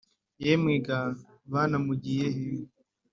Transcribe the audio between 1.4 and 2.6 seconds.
bana mugiye he